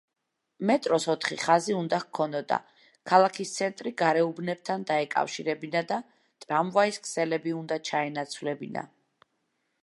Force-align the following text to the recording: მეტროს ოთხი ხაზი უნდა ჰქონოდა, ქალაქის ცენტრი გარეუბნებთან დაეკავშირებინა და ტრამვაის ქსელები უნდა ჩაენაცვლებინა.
მეტროს 0.67 1.03
ოთხი 1.13 1.35
ხაზი 1.41 1.75
უნდა 1.79 1.99
ჰქონოდა, 2.03 2.57
ქალაქის 3.11 3.51
ცენტრი 3.57 3.91
გარეუბნებთან 4.03 4.87
დაეკავშირებინა 4.93 5.85
და 5.93 6.01
ტრამვაის 6.47 6.99
ქსელები 7.05 7.55
უნდა 7.61 7.79
ჩაენაცვლებინა. 7.93 8.89